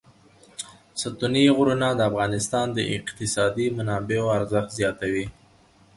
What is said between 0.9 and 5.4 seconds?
ستوني غرونه د افغانستان د اقتصادي منابعو ارزښت زیاتوي.